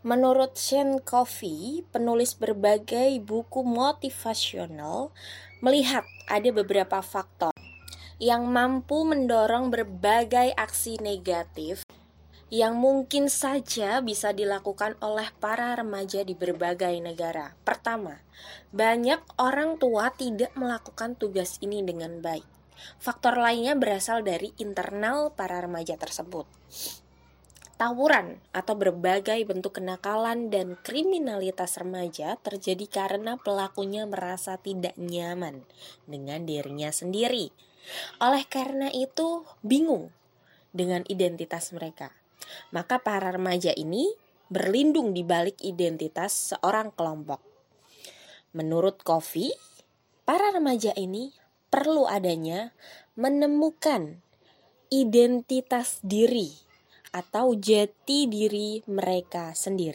[0.00, 5.12] Menurut Shane Coffey, penulis berbagai buku motivasional,
[5.60, 7.52] melihat ada beberapa faktor
[8.16, 11.84] yang mampu mendorong berbagai aksi negatif
[12.48, 17.52] yang mungkin saja bisa dilakukan oleh para remaja di berbagai negara.
[17.60, 18.24] Pertama,
[18.72, 22.48] banyak orang tua tidak melakukan tugas ini dengan baik.
[22.96, 26.48] Faktor lainnya berasal dari internal para remaja tersebut.
[27.80, 35.64] Tawuran atau berbagai bentuk kenakalan dan kriminalitas remaja terjadi karena pelakunya merasa tidak nyaman
[36.04, 37.48] dengan dirinya sendiri.
[38.20, 40.12] Oleh karena itu, bingung
[40.76, 42.12] dengan identitas mereka
[42.70, 44.10] maka para remaja ini
[44.50, 47.38] berlindung di balik identitas seorang kelompok.
[48.50, 49.54] Menurut Kofi,
[50.26, 51.30] para remaja ini
[51.70, 52.74] perlu adanya
[53.14, 54.18] menemukan
[54.90, 56.69] identitas diri
[57.10, 59.88] atau jati diri mereka sendiri.